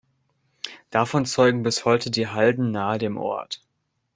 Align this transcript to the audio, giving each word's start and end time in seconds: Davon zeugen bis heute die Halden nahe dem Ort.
Davon 0.89 1.25
zeugen 1.27 1.61
bis 1.61 1.85
heute 1.85 2.09
die 2.09 2.27
Halden 2.27 2.71
nahe 2.71 2.97
dem 2.97 3.17
Ort. 3.17 3.61